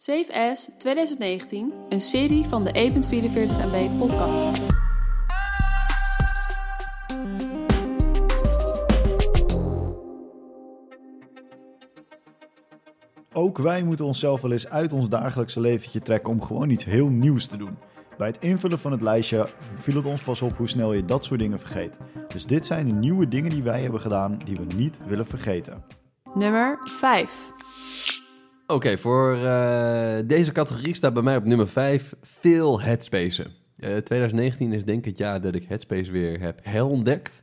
[0.00, 2.92] Safe As 2019, een serie van de E.44
[3.72, 4.62] MB podcast.
[13.32, 17.08] Ook wij moeten onszelf wel eens uit ons dagelijkse leventje trekken om gewoon iets heel
[17.08, 17.78] nieuws te doen.
[18.18, 21.24] Bij het invullen van het lijstje viel het ons pas op hoe snel je dat
[21.24, 21.98] soort dingen vergeet.
[22.28, 25.84] Dus dit zijn de nieuwe dingen die wij hebben gedaan die we niet willen vergeten.
[26.34, 27.87] Nummer 5.
[28.70, 33.52] Oké, voor eh, deze categorie staat bij mij op nummer 5 veel headspacen.
[33.76, 37.42] Eh 2019 is denk ik het jaar dat ik Headspace weer heb herontdekt.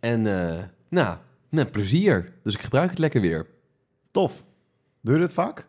[0.00, 1.16] En eh, nou,
[1.48, 2.32] met plezier.
[2.42, 3.46] Dus ik gebruik het lekker weer.
[4.10, 4.44] Tof.
[5.00, 5.66] Doe je dit vaak?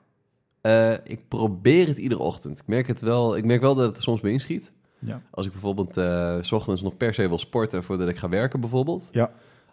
[0.62, 2.60] Eh, ik probeer het iedere ochtend.
[2.60, 4.72] Ik merk, het wel, ik merk wel dat het er soms bij inschiet.
[5.00, 5.22] Ja.
[5.32, 8.60] Als ik bijvoorbeeld eh, s ochtends nog per se wil sporten voordat ik ga werken
[8.60, 9.10] bijvoorbeeld.
[9.12, 9.32] Ja.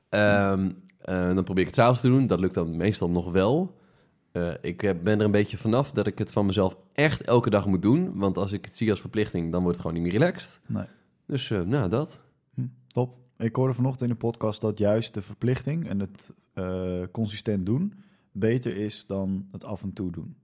[0.09, 2.27] Ehm, eh, dan probeer ik het s'avonds te doen.
[2.27, 3.79] Dat lukt dan meestal nog wel.
[4.33, 7.66] Eh, ik ben er een beetje vanaf dat ik het van mezelf echt elke dag
[7.66, 8.19] moet doen.
[8.19, 10.60] Want als ik het zie als verplichting, dan wordt het gewoon niet meer relaxed.
[10.66, 10.87] Nee.
[11.27, 12.21] Dus eh, nou, dat.
[12.55, 13.18] Hm, top.
[13.38, 17.95] Ik hoorde vanochtend in de podcast dat juist de verplichting en het eh, consistent doen
[18.32, 20.37] beter is dan het af en toe doen.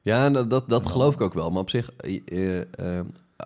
[0.00, 1.50] Ja, dat, dat, dat geloof ik ook wel.
[1.50, 1.90] Maar op zich,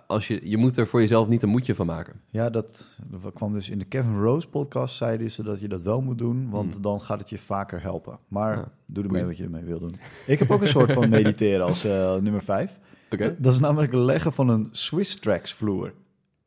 [0.07, 2.21] als je, je moet er voor jezelf niet een moedje van maken.
[2.29, 5.81] Ja, dat, dat kwam dus in de Kevin Rose podcast, zeiden ze dat je dat
[5.81, 6.81] wel moet doen, want Hmm.
[6.81, 8.19] dan gaat het je vaker helpen.
[8.27, 9.27] Maar Ja, doe ermee boeiend.
[9.27, 9.95] wat je ermee wil doen.
[10.27, 12.79] Ik heb ook een soort van mediteren als eh, nummer vijf.
[13.11, 13.35] Oké.
[13.39, 15.93] Dat is namelijk leggen van een Swiss Tracks vloer.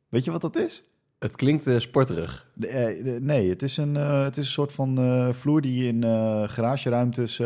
[0.09, 0.83] Weet je wat dat is?
[1.19, 2.47] Het klinkt eh, sporterig.
[2.53, 4.97] De- eh, de- nee, het is, een, het is een soort van
[5.33, 6.03] vloer die je in
[6.49, 7.37] garageruimtes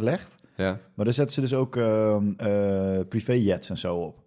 [0.00, 0.34] legt.
[0.56, 0.78] Ja.
[0.94, 4.20] Maar daar zetten ze dus ook ehm eh, privéjets en zo op.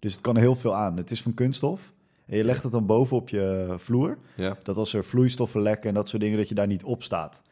[0.00, 0.96] Dus het kan heel veel aan.
[0.96, 1.92] Het is van kunststof.
[2.26, 4.18] En je legt het dan boven op je vloer.
[4.34, 4.56] ja.
[4.62, 7.42] Dat als er vloeistoffen lekken en dat soort dingen, dat je daar niet op staat.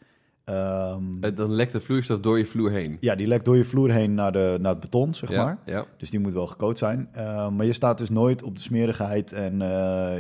[0.44, 0.96] Eh,
[1.34, 2.96] Dan lekt de vloeistof door je vloer heen.
[3.00, 5.58] ja, die lekt door je vloer heen naar, de, naar het beton, zeg ja, maar.
[5.66, 5.86] Ja.
[5.96, 7.08] Dus die moet wel gecoat zijn.
[7.12, 9.68] Ehm, maar je staat dus nooit op de smerigheid en eh,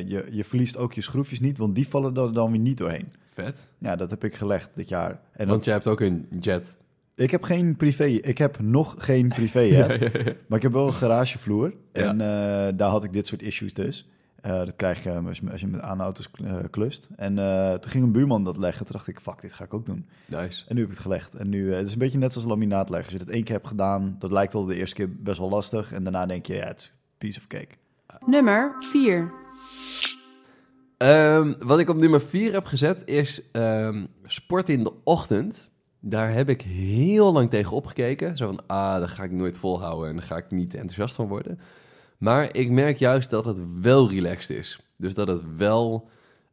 [0.08, 3.12] je, je verliest ook je schroefjes niet, want die vallen er dan weer niet doorheen.
[3.26, 3.68] Vet.
[3.78, 5.10] Ja, dat heb ik gelegd dit jaar.
[5.10, 6.76] En dat- Want jij hebt ook een jet.
[7.18, 9.86] Ik heb geen privé, ik heb nog geen privé, hè?
[10.46, 11.74] maar ik heb wel een garagevloer.
[11.92, 12.02] Ja.
[12.02, 14.08] En eh, daar had ik dit soort issues dus.
[14.40, 17.08] Eh, dat krijg je als je, als je met aan auto's eh, klust.
[17.16, 18.86] En eh, toen ging een buurman dat leggen.
[18.86, 20.06] Toen dacht ik, fuck, dit ga ik ook doen.
[20.26, 20.64] Nice.
[20.68, 21.34] En nu heb ik het gelegd.
[21.34, 23.12] En nu, eh, het is een beetje net zoals laminaat leggen.
[23.12, 25.48] Als je dat één keer hebt gedaan, dat lijkt al de eerste keer best wel
[25.48, 25.92] lastig.
[25.92, 27.74] En daarna denk je, ja, het is piece of cake.
[28.26, 29.32] Nummer 4.
[30.96, 35.70] Ehm, wat ik op nummer 4 heb gezet is ehm, sport in de ochtend.
[36.00, 38.36] Daar heb ik heel lang tegen opgekeken.
[38.36, 41.28] Zo van, ah, dat ga ik nooit volhouden en daar ga ik niet enthousiast van
[41.28, 41.60] worden.
[42.18, 44.80] Maar ik merk juist dat het wel relaxed is.
[44.96, 46.08] Dus dat het wel,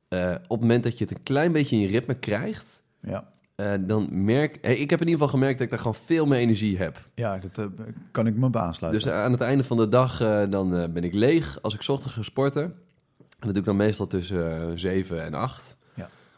[0.07, 3.33] eh, op het moment dat je het een klein beetje in je ritme krijgt, Ja,
[3.55, 6.25] eh, dan merk eh, ik heb in ieder geval gemerkt dat ik daar gewoon veel
[6.25, 7.07] meer energie heb.
[7.15, 7.69] ja dat
[8.11, 9.03] kan ik me aansluiten.
[9.03, 10.17] Dus aan het einde van de dag
[10.49, 12.75] dan ben ik leeg als ik 's ochtends ga sporten.
[13.39, 15.77] En dat doe ik dan meestal tussen eh, 7 en 8.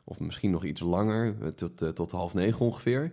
[0.08, 0.14] Ja.
[0.14, 3.12] Of misschien nog iets langer, eh, tot, eh, tot half negen ongeveer.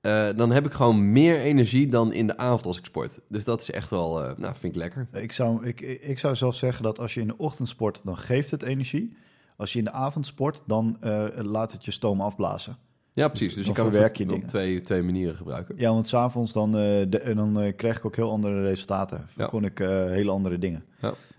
[0.00, 3.20] Eh, dan heb ik gewoon meer energie dan in de avond als ik sport.
[3.28, 5.08] Dus dat is echt wel, nou, vind ik lekker.
[5.12, 8.16] Ik zou, ik, ik zou zelf zeggen dat als je in de ochtend sport, dan
[8.16, 9.16] geeft het energie.
[9.56, 10.96] Als je in de avond sport, dan
[11.36, 12.76] laat het je stoom afblazen.
[13.12, 13.48] Ja, precies.
[13.54, 14.46] Dus je Dan kan het je op, dingen.
[14.46, 15.74] twee, twee manieren gebruiken.
[15.78, 19.16] Ja, want s'avonds dan, de, dan krijg ik ook heel andere resultaten.
[19.18, 19.46] Dan Ja.
[19.46, 19.78] kon ik
[20.08, 20.84] hele andere dingen.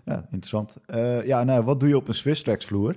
[0.04, 0.26] Ja.
[0.30, 0.76] interessant.
[0.86, 2.96] Eh, ja, nou, wat doe je op een Swiss Tracks vloer?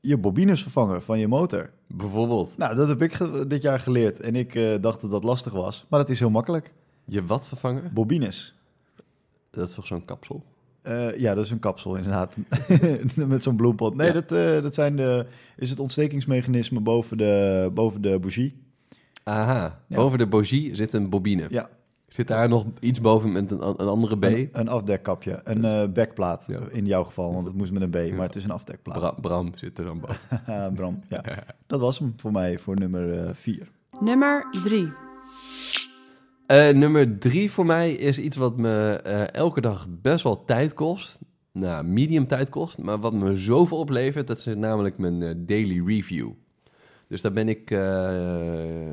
[0.00, 1.70] Je bobines vervangen van je motor.
[1.86, 4.20] Bijvoorbeeld, Nou, dat heb ik dit jaar geleerd.
[4.20, 5.86] En ik eh, dacht dat dat lastig was.
[5.88, 6.72] Maar dat is heel makkelijk.
[7.04, 7.90] je wat vervangen?
[7.94, 8.54] Bobines.
[9.50, 10.44] Dat is toch zo'n kapsel?
[10.82, 12.34] Eh, ja, dat is een kapsel inderdaad.
[13.26, 13.94] Met zo'n bloempot.
[13.94, 14.12] Nee, Ja.
[14.12, 15.26] dat, eh, dat zijn de,
[15.56, 18.62] is het ontstekingsmechanisme boven de, boven de bougie.
[19.24, 19.96] Aha, Ja.
[19.96, 21.46] boven de bougie zit een bobine.
[21.50, 21.68] Ja,
[22.08, 24.24] Zit daar nog iets boven met een, een andere B?
[24.24, 25.40] een, een afdekkapje.
[25.44, 26.58] Een Dus- eh backplaat Ja.
[26.70, 27.94] in jouw geval, want het moest met een B.
[27.94, 28.14] Ja.
[28.14, 28.98] Maar het is een afdekplaat.
[28.98, 30.16] Bra- Bram zit er dan boven.
[30.44, 31.22] Haha, Bram, ja.
[31.66, 33.68] Dat was hem voor mij voor nummer 4.
[34.00, 34.88] Nummer 3.
[36.46, 40.74] Eh, nummer drie voor mij is iets wat me eh, elke dag best wel tijd
[40.74, 41.18] kost.
[41.52, 45.82] Nou, medium tijd kost, maar wat me zoveel oplevert, dat is namelijk mijn eh, daily
[45.86, 46.30] review.
[47.08, 47.78] Dus daar ben ik, eh,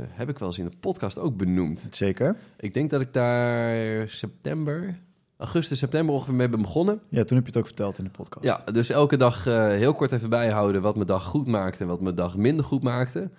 [0.10, 1.88] heb ik wel eens in de podcast ook benoemd.
[1.92, 2.36] Zeker.
[2.60, 5.00] Ik denk dat ik daar september,
[5.38, 7.02] augustus, september ongeveer mee ben begonnen.
[7.10, 8.46] Ja, toen heb je het ook verteld in de podcast.
[8.46, 11.90] Ja, dus elke dag eh, heel kort even bijhouden wat mijn dag goed maakte en
[11.90, 13.30] wat mijn dag minder goed maakte.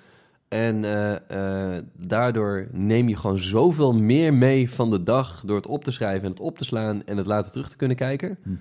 [0.48, 0.84] En
[1.28, 5.90] eh, daardoor neem je gewoon zoveel meer mee van de dag door het op te
[5.90, 8.38] schrijven en het op te slaan en het later terug te kunnen kijken.
[8.42, 8.54] Mhm.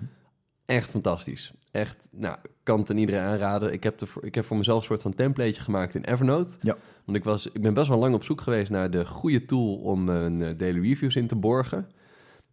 [0.65, 1.53] Echt fantastisch.
[1.71, 3.73] Echt, nou, kan het aan iedereen aanraden.
[3.73, 6.57] Ik heb, er, ik heb voor mezelf een soort van templateje gemaakt in Evernote.
[6.62, 6.77] Ja.
[7.06, 9.75] Want ik, was, ik ben best wel lang op zoek geweest naar de goede tool
[9.75, 11.89] om mijn eh, daily reviews in te borgen.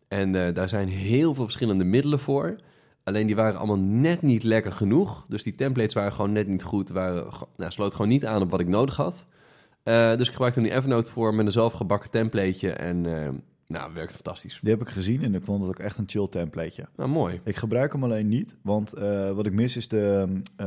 [0.09, 2.57] En eh, daar zijn heel veel verschillende middelen voor.
[3.05, 5.25] Alleen die waren allemaal net niet lekker genoeg.
[5.29, 6.91] Dus die templates waren gewoon net niet goed.
[6.91, 7.27] Waren,
[7.57, 9.27] nou, sloot gewoon niet aan op wat ik nodig had.
[9.83, 12.73] Eh, dus ik gebruikte nu Evernote voor met een zelfgebakken templateje.
[12.73, 13.29] En eh,
[13.73, 14.59] nou, werkt fantastisch.
[14.63, 16.89] Die heb ik gezien en ik vond het ook echt een chill templateje.
[16.97, 17.41] Nou, mooi.
[17.45, 20.27] Ik gebruik hem alleen niet, want eh, wat ik mis is de,
[20.57, 20.67] eh,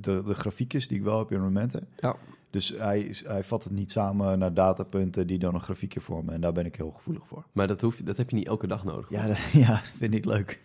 [0.00, 1.88] de, de grafiekjes die ik wel heb in momenten.
[1.96, 2.16] Ja.
[2.50, 6.34] Dus hij, hij vat het niet samen naar datapunten die dan een grafiekje vormen.
[6.34, 7.44] En daar ben ik heel gevoelig voor.
[7.52, 9.10] Maar dat, hoef je, dat heb je niet elke dag nodig.
[9.10, 10.60] Ja, dat, ja, vind ik leuk.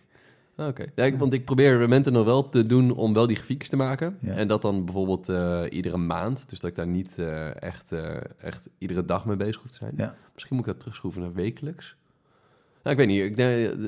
[0.58, 0.86] Oké.
[0.96, 4.18] Ja, want ik probeer Rementen nog wel te doen om wel die grafiekjes te maken.
[4.22, 4.34] Ja.
[4.34, 6.50] En dat dan bijvoorbeeld eh, iedere maand.
[6.50, 9.78] Dus dat ik daar niet eh, echt, eh, echt iedere dag mee bezig hoef te
[9.78, 10.14] zijn.
[10.34, 11.96] Misschien moet ik dat terugschroeven naar wekelijks.
[12.84, 13.24] Nou, ik weet niet.
[13.24, 13.36] Ik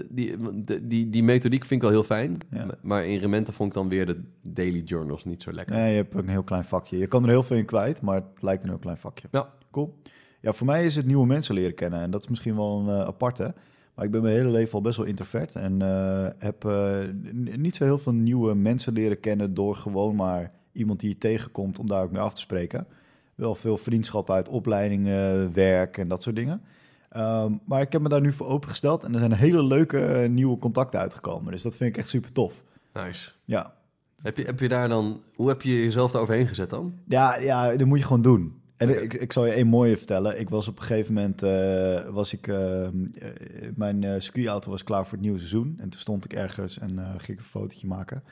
[0.10, 2.38] die, die, die, die methodiek vind ik wel heel fijn.
[2.82, 5.76] Maar in Rementen vond ik dan weer de daily journals niet zo lekker.
[5.76, 6.98] Nee, je hebt ook een heel klein vakje.
[6.98, 9.28] Je kan er heel veel in kwijt, maar het lijkt een heel klein vakje.
[9.32, 9.50] Ja.
[9.72, 9.98] Cool.
[10.42, 12.00] Ja, voor mij is het nieuwe mensen leren kennen.
[12.00, 13.54] En dat is misschien wel een aparte.
[14.00, 15.56] Maar ik ben mijn hele leven al best wel introvert.
[15.56, 17.00] En eh, heb eh,
[17.56, 19.54] niet zo heel veel nieuwe mensen leren kennen...
[19.54, 22.88] door gewoon maar iemand die je tegenkomt om daar ook mee af te spreken.
[23.36, 26.62] Wel veel vriendschap uit opleidingen, werk en dat soort dingen.
[27.10, 29.04] Ehm, maar ik heb me daar nu voor opengesteld.
[29.04, 31.52] En er zijn hele leuke eh, nieuwe contacten uitgekomen.
[31.52, 32.64] Dus dat vind ik echt super tof.
[32.94, 33.32] Nice.
[33.46, 33.74] Ja,
[34.22, 35.22] Heb je, heb je daar dan...
[35.36, 36.94] Hoe heb je jezelf daaroverheen gezet dan?
[37.08, 38.59] Ja, ja, dat moet je gewoon doen.
[38.80, 40.40] En ik, ik zal je één mooie vertellen.
[40.40, 42.92] Ik was op een gegeven moment, eh, was ik, eh, eh,
[43.76, 45.76] mijn eh skiauto was klaar voor het nieuwe seizoen.
[45.78, 48.24] En toen stond ik ergens en ging ik een fotootje maken.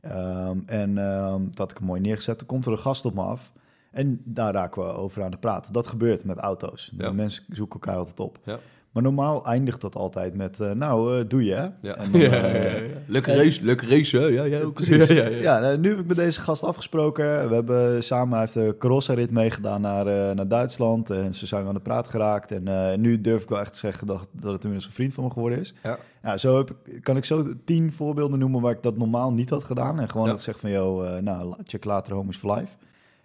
[0.00, 2.38] Ehm, en ehm dat had ik hem mooi neergezet.
[2.38, 3.52] Toen komt er een gast op me af.
[3.90, 5.72] En daar raken we over aan de praten.
[5.72, 6.92] Dat gebeurt met auto's.
[6.96, 7.12] Ja.
[7.12, 8.38] Mensen zoeken elkaar altijd op.
[8.44, 8.58] Ja.
[8.92, 11.68] Maar normaal eindigt dat altijd met, eh, nou, eh, doe je hè?
[11.80, 11.96] Ja.
[11.96, 12.82] En dan, eh.
[13.06, 14.24] Leuke race, leuke race, hè?
[14.26, 15.06] Ja, ja, Precies.
[15.06, 15.76] Ja, ja, ja.
[15.76, 17.48] Nu heb ik met deze gast afgesproken.
[17.48, 21.10] We hebben samen, hij heeft de Carossa-rit meegedaan naar, eh, naar Duitsland.
[21.10, 22.52] En ze zijn aan de praat geraakt.
[22.52, 25.14] En eh, nu durf ik wel echt te zeggen dat, dat het inmiddels een vriend
[25.14, 25.74] van me geworden is.
[25.82, 25.98] Ja.
[26.22, 29.50] Ja, zo heb ik, kan ik zo tien voorbeelden noemen waar ik dat normaal niet
[29.50, 30.00] had gedaan.
[30.00, 32.72] En gewoon dat ik zeg van, joh, eh, nou, check later Home is for Life.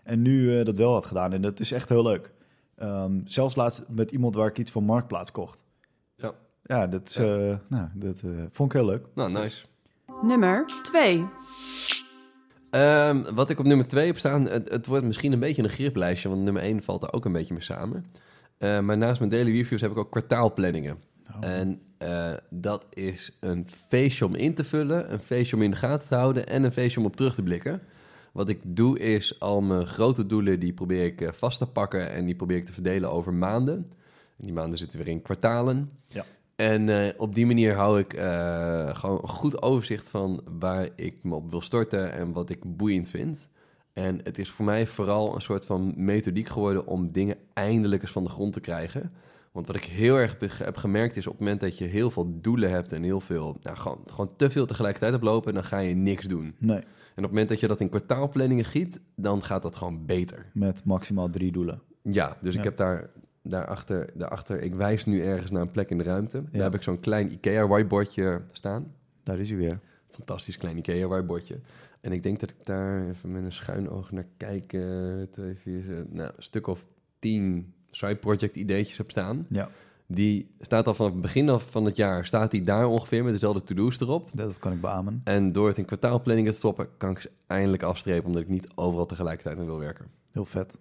[0.03, 1.33] En nu eh, dat wel had gedaan.
[1.33, 2.31] En dat is echt heel leuk.
[2.75, 5.63] Ehm, zelfs laatst met iemand waar ik iets van Marktplaats kocht.
[6.15, 6.31] Ja.
[6.63, 7.23] Ja, dat, is, Ja.
[7.23, 9.05] eh, nou, dat eh, vond ik heel leuk.
[9.15, 9.65] Nou, nice.
[10.21, 11.25] Nummer 2.
[12.69, 15.69] Ehm, wat ik op nummer 2 heb staan, het, het wordt misschien een beetje een
[15.69, 18.05] griplijstje, want nummer 1 valt er ook een beetje mee samen.
[18.57, 20.97] Eh, maar naast mijn daily reviews heb ik ook kwartaalplanningen.
[21.35, 21.49] Oh.
[21.49, 25.77] En eh, dat is een feestje om in te vullen, een feestje om in de
[25.77, 27.81] gaten te houden en een feestje om op terug te blikken.
[28.35, 32.11] Wat ik doe is al mijn grote doelen, die probeer ik eh, vast te pakken
[32.11, 33.75] en die probeer ik te verdelen over maanden.
[34.37, 35.91] En die maanden zitten weer in kwartalen.
[36.07, 36.25] Ja.
[36.55, 41.23] En eh, op die manier hou ik eh, gewoon een goed overzicht van waar ik
[41.23, 43.47] me op wil storten en wat ik boeiend vind.
[43.93, 48.11] En het is voor mij vooral een soort van methodiek geworden om dingen eindelijk eens
[48.11, 49.13] van de grond te krijgen.
[49.55, 52.39] Want wat ik heel erg heb gemerkt is op het moment dat je heel veel
[52.41, 55.77] doelen hebt en heel veel, nou, gewoon, gewoon te veel tegelijkertijd hebt lopen, dan ga
[55.79, 56.55] je niks doen.
[56.59, 60.05] Nee, En op het moment dat je dat in kwartaalplanningen giet, dan gaat dat gewoon
[60.05, 60.45] beter.
[60.53, 61.81] met maximaal drie doelen.
[62.01, 62.59] Ja, dus Ja.
[62.59, 63.09] ik heb daar
[63.41, 66.37] daarachter, daarachter, ik wijs nu ergens naar een plek in de ruimte.
[66.37, 66.43] Ja.
[66.51, 68.93] Daar heb ik zo'n klein IKEA whiteboardje staan.
[69.23, 69.79] Daar is hij weer.
[70.09, 71.59] Fantastisch klein IKEA whiteboardje.
[72.01, 74.73] En ik denk dat ik daar even met een schuin oog naar kijk.
[74.73, 74.81] eh,
[75.31, 76.85] twee, vier, nou, een stuk of
[77.19, 79.45] tien side project ideetjes heb staan.
[79.49, 79.69] Ja,
[80.07, 83.33] Die staat al vanaf het begin af van het jaar, staat die daar ongeveer met
[83.33, 84.29] dezelfde to-do's erop.
[84.33, 85.21] dat, dat kan ik beamen.
[85.23, 88.67] En door het in kwartaalplanningen te stoppen, kan ik ze eindelijk afstrepen, omdat ik niet
[88.75, 90.05] overal tegelijkertijd aan wil werken.
[90.31, 90.77] Heel vet.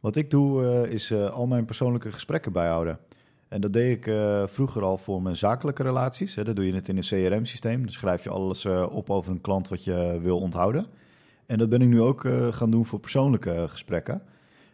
[0.00, 2.98] Wat ik doe, eh, is eh, al mijn persoonlijke gesprekken bijhouden.
[3.48, 6.34] En dat deed ik eh, vroeger al voor mijn zakelijke relaties.
[6.34, 6.44] Hè.
[6.44, 7.82] Dat doe je het in een CRM-systeem.
[7.82, 10.86] Dan schrijf je alles op over een klant wat je wil onthouden.
[11.46, 14.22] En dat ben ik nu ook gaan doen voor persoonlijke gesprekken.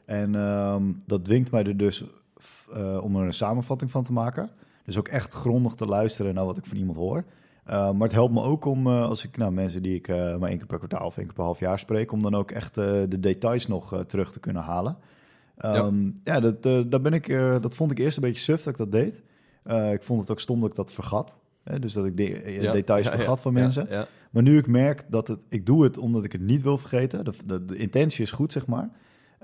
[0.07, 2.05] En ehm, dat dwingt mij er dus
[2.73, 4.51] eh, om er een samenvatting van te maken.
[4.85, 7.25] Dus ook echt grondig te luisteren naar wat ik van iemand hoor.
[7.69, 10.49] Uh, maar het helpt me ook om, uh, als ik nou, mensen die ik maar
[10.49, 12.75] één keer per kwartaal of één keer per half jaar spreek, om dan ook echt
[12.75, 14.97] de details nog terug te kunnen halen.
[15.65, 17.29] Um, ja, ja dat, daar ben ik,
[17.61, 19.23] dat vond ik eerst een beetje suf dat ik dat deed.
[19.93, 21.39] Ik vond het ook stom dat ik dat vergat.
[21.63, 21.79] Hè?
[21.79, 24.09] Dus dat ik de, ja, details ja, vergat van mensen.
[24.31, 27.25] Maar nu ik merk dat het, ik doe het omdat ik het niet wil vergeten.
[27.25, 28.91] De, de, de intentie is goed, zeg maar.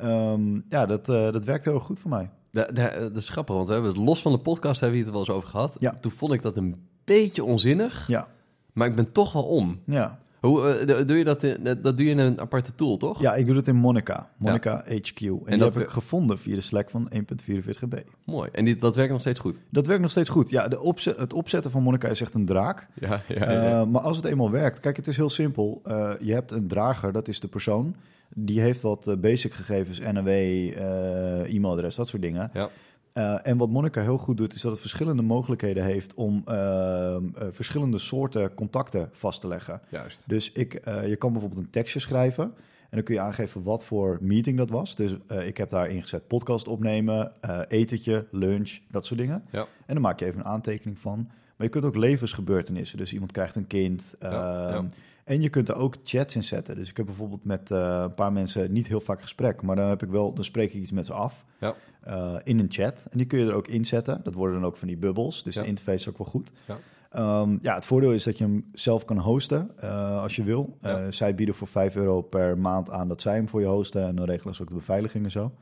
[0.02, 2.30] Um, ja, dat, uh, dat werkt heel goed voor mij.
[2.50, 5.04] Da, da, dat is grappig, want we hebben het los van de podcast hebben we
[5.04, 5.76] het er wel eens over gehad.
[5.80, 5.96] Ja.
[6.00, 8.06] Toen vond ik dat een beetje onzinnig.
[8.06, 8.28] Ja.
[8.72, 9.80] Maar ik ben toch wel om.
[9.86, 10.18] Ja.
[10.42, 11.42] Hoe uh, doe je dat?
[11.42, 13.20] In, dat doe je in een aparte tool, toch?
[13.20, 14.30] Ja, ik doe het in Monica.
[14.38, 14.94] Monica ja.
[14.94, 15.20] HQ.
[15.20, 17.20] En, en die heb ik gevonden via de Slack van 1.44
[17.64, 17.94] GB.
[18.24, 18.50] Mooi.
[18.52, 19.60] En die, dat werkt nog steeds goed?
[19.70, 20.50] Dat werkt nog steeds goed.
[20.50, 22.88] Ja, de opzet, het opzetten van Monica is echt een draak.
[22.94, 23.80] Ja, ja, ja.
[23.80, 24.80] Uh, maar als het eenmaal werkt...
[24.80, 25.82] Kijk, het is heel simpel.
[25.86, 27.96] Uh, je hebt een drager, dat is de persoon.
[28.34, 32.50] Die heeft wat uh, basic gegevens, NAW, e-mailadres, dat soort dingen.
[32.52, 32.70] Ja.
[33.12, 37.16] Eh, en wat Monica heel goed doet, is dat het verschillende mogelijkheden heeft om eh,
[37.50, 39.80] verschillende soorten contacten vast te leggen.
[39.90, 40.28] Juist.
[40.28, 43.84] Dus ik, eh, je kan bijvoorbeeld een tekstje schrijven en dan kun je aangeven wat
[43.84, 44.96] voor meeting dat was.
[44.96, 49.44] Dus eh, ik heb daar ingezet podcast opnemen, eh, etentje, lunch, dat soort dingen.
[49.50, 49.66] Ja.
[49.86, 51.18] En dan maak je even een aantekening van.
[51.56, 52.98] Maar je kunt ook levensgebeurtenissen.
[52.98, 54.14] Dus iemand krijgt een kind.
[54.20, 54.88] Ja, ehm, ja.
[55.24, 56.74] En je kunt er ook chats in zetten.
[56.74, 59.88] Dus ik heb bijvoorbeeld met eh, een paar mensen niet heel vaak gesprek, maar dan
[59.88, 61.74] heb ik wel, dan spreek ik iets met ze af Ja.
[62.00, 63.06] eh, in een chat.
[63.10, 64.20] En die kun je er ook inzetten.
[64.24, 65.42] Dat worden dan ook van die bubbels.
[65.42, 65.62] Dus Ja.
[65.62, 66.52] de interface is ook wel goed.
[66.66, 66.78] Ja.
[67.10, 70.78] Ehm, ja, het voordeel is dat je hem zelf kan hosten eh, als je wil.
[71.10, 74.02] Zij bieden voor 5 euro per maand aan dat zij hem voor je hosten.
[74.06, 75.52] En dan regelen ze ook de beveiliging en zo.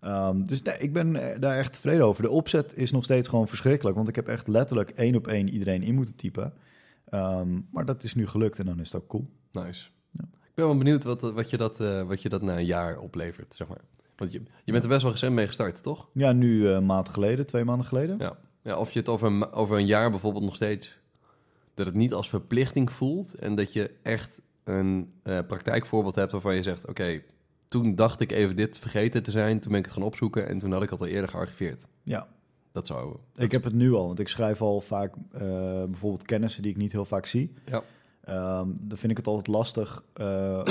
[0.00, 2.22] Ehm, dus nee, ik ben daar echt tevreden over.
[2.22, 3.96] De opzet is nog steeds gewoon verschrikkelijk.
[3.96, 6.52] Want ik heb echt letterlijk één op één iedereen in moeten typen.
[7.08, 9.30] Ehm, maar dat is nu gelukt en dan is ook cool.
[9.52, 9.88] Nice.
[10.10, 10.24] Ja.
[10.24, 12.98] Ik ben wel benieuwd wat, wat, je dat, eh, wat je dat na een jaar
[12.98, 13.80] oplevert, zeg maar.
[14.16, 16.08] Want je, je bent er best wel recent mee gestart, toch?
[16.12, 18.18] Ja, nu eh, een maand geleden, twee maanden geleden.
[18.18, 18.36] Ja.
[18.62, 20.98] ja of je het over een, over een jaar bijvoorbeeld nog steeds...
[21.74, 23.34] dat het niet als verplichting voelt...
[23.34, 26.86] en dat je echt een eh, praktijkvoorbeeld hebt waarvan je zegt...
[26.86, 27.22] oké,
[27.68, 29.60] toen dacht ik even dit vergeten te zijn...
[29.60, 31.86] toen ben ik het gaan opzoeken en toen had ik het al eerder gearchiveerd.
[32.02, 32.28] Ja,
[32.76, 33.16] Dat zou...
[33.34, 34.06] ik heb het nu al.
[34.06, 35.40] Want ik schrijf al vaak eh,
[35.84, 37.52] bijvoorbeeld kennissen die ik niet heel vaak zie.
[37.64, 37.82] Ja.
[38.24, 40.62] Ehm, dan vind ik het altijd lastig eh,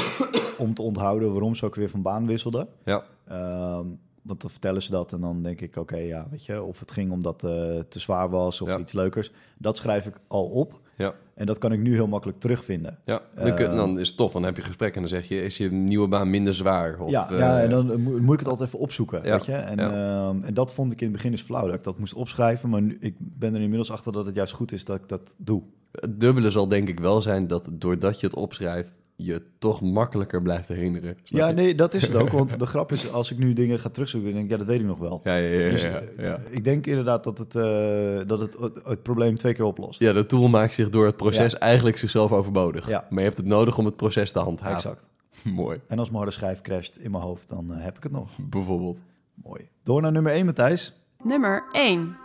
[0.57, 2.67] om te onthouden waarom ze ook weer van baan wisselden.
[2.83, 3.85] Ja, Ehm,
[4.21, 6.91] want dan vertellen ze dat en dan denk ik, oké, ja, weet je, of het
[6.91, 8.77] ging omdat het te zwaar was of Ja.
[8.79, 9.31] iets leukers.
[9.57, 12.97] Dat schrijf ik al op ja, en dat kan ik nu heel makkelijk terugvinden.
[13.05, 13.21] ja.
[13.35, 15.41] Dan, kun- Eh, dan is het tof, dan heb je gesprek en dan zeg je...
[15.43, 16.99] is je nieuwe baan minder zwaar?
[16.99, 19.45] Of, ja, eh, ja, en dan moet, moet ik het altijd even opzoeken, Ja, weet
[19.45, 19.51] je.
[19.53, 19.89] En, ja.
[20.27, 22.69] ehm, en dat vond ik in het begin dus flauw, dat ik dat moest opschrijven.
[22.69, 25.35] Maar nu, ik ben er inmiddels achter dat het juist goed is dat ik dat
[25.37, 25.61] doe.
[25.91, 28.99] Het dubbele zal denk ik wel zijn dat doordat je het opschrijft...
[29.15, 31.17] je toch makkelijker blijft herinneren.
[31.24, 32.29] Ja, nee, dat is het ook.
[32.29, 34.74] Want de grap is, als ik nu dingen ga terugzoeken, dan denk ik, ja, dat
[34.74, 35.22] weet ik nog wel.
[35.24, 35.69] Ja, ja, ja.
[35.69, 36.39] Dus ja, eh, ja.
[36.50, 40.00] ik denk inderdaad dat het, eh, dat het, het, het probleem twee keer oplost.
[40.00, 42.88] Ja, de tool maakt zich door het proces eigenlijk zichzelf overbodig.
[42.88, 43.05] Ja.
[43.10, 44.75] Maar je hebt het nodig om het proces te handhaven.
[44.75, 45.07] exact.
[45.43, 48.12] Mooi, En als mijn harde schijf crasht in mijn hoofd, dan eh, heb ik het
[48.12, 48.29] nog.
[48.50, 49.00] bijvoorbeeld.
[49.34, 49.67] Mooi.
[49.84, 50.93] Door naar nummer 1, Matthijs.
[51.24, 52.17] Nummer 1.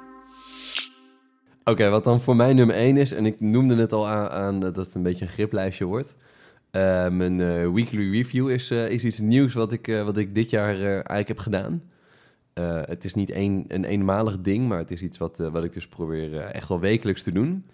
[1.64, 4.60] Oké, wat dan voor mij nummer 1 is, en ik noemde het al aan, aan
[4.60, 6.16] dat het een beetje een griplijstje wordt.
[6.70, 10.50] Eh, mijn eh, weekly review is, eh, is iets nieuws wat ik, wat ik dit
[10.50, 11.82] jaar eigenlijk heb gedaan.
[12.86, 15.88] Het is niet één, een eenmalig ding, maar het is iets wat, wat ik dus
[15.88, 17.64] probeer echt wel wekelijks te doen.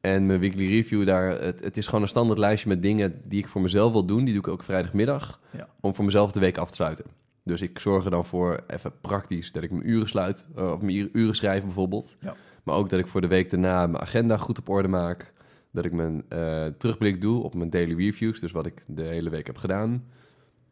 [0.00, 3.38] En mijn weekly review daar, het, het is gewoon een standaard lijstje met dingen die
[3.38, 4.24] ik voor mezelf wil doen.
[4.24, 5.68] Die doe ik ook vrijdagmiddag, Ja.
[5.80, 7.04] om voor mezelf de week af te sluiten.
[7.44, 11.08] Dus ik zorg er dan voor, even praktisch, dat ik mijn uren sluit, of mijn
[11.12, 12.16] uren schrijf bijvoorbeeld.
[12.20, 12.34] Ja.
[12.62, 15.32] Maar ook dat ik voor de week daarna mijn agenda goed op orde maak.
[15.74, 19.30] Dat ik mijn eh, terugblik doe op mijn daily reviews, dus wat ik de hele
[19.30, 20.04] week heb gedaan.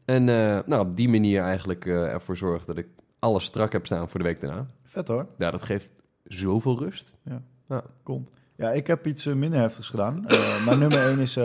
[0.05, 2.87] En eh, nou, op die manier eigenlijk eh, ervoor zorg dat ik
[3.19, 4.67] alles strak heb staan voor de week daarna.
[4.85, 5.27] Vet hoor.
[5.37, 5.93] Ja, dat geeft
[6.25, 7.15] zoveel rust.
[7.25, 7.43] Ja.
[7.69, 7.85] Ja.
[8.05, 8.25] Cool.
[8.57, 10.25] Ja, ik heb iets minder heftigs gedaan.
[10.67, 11.39] Mijn nummer 1 is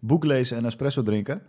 [0.00, 1.42] boek lezen en espresso drinken.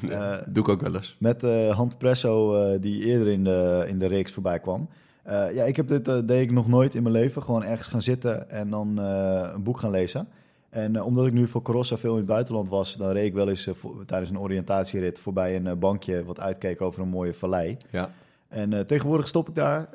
[0.48, 1.16] Doe ik ook wel eens.
[1.20, 4.88] Met de handpresso eh, die eerder in de, in de reeks voorbij kwam.
[5.24, 7.42] Ja, ik heb dit deed ik nog nooit in mijn leven.
[7.42, 10.28] Gewoon ergens gaan zitten en dan een boek gaan lezen.
[10.70, 13.34] En eh, omdat ik nu voor Corossa veel in het buitenland was, dan reed ik
[13.34, 17.08] wel eens eh, voor- tijdens een oriëntatierit voorbij een eh, bankje wat uitkeek over een
[17.08, 17.76] mooie vallei.
[17.90, 18.10] Ja.
[18.48, 19.88] En tegenwoordig stop ik daar,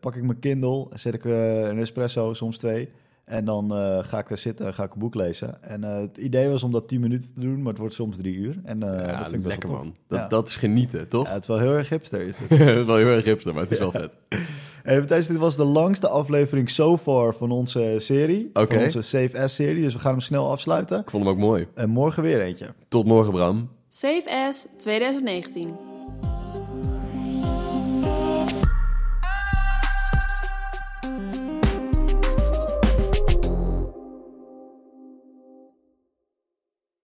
[0.00, 2.88] pak ik mijn Kindle, zet ik een espresso, soms twee.
[3.24, 3.70] En dan
[4.04, 5.62] ga ik daar zitten en ga ik een boek lezen.
[5.62, 8.34] En het idee was om dat 10 minuten te doen, maar het wordt soms drie
[8.34, 8.60] uur.
[8.64, 9.94] En ja, dat vind ik lekker man.
[10.06, 10.28] Dat, Ja.
[10.28, 11.26] dat is genieten, toch?
[11.26, 12.48] Ja, het is wel heel erg hipster is dit.
[12.58, 14.16] Het is wel heel erg hipster, maar het is wel vet.
[14.82, 18.50] Hey, Matthijs, dit was de langste aflevering so far van onze serie.
[18.52, 18.74] Oké.
[18.74, 19.82] Van onze Safe S-serie.
[19.82, 21.00] Dus we gaan hem snel afsluiten.
[21.00, 21.66] Ik vond hem ook mooi.
[21.74, 22.74] En morgen weer eentje.
[22.88, 23.68] Tot morgen, Bram.
[23.88, 25.91] Save as 2019.